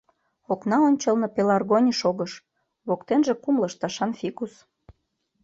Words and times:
Окна 0.53 0.77
ончылно 0.87 1.27
пелларгоний 1.35 1.95
шогыш, 2.01 2.31
воктенже 2.87 3.33
кум 3.43 3.55
лышташан 3.61 4.11
фикус. 4.19 4.53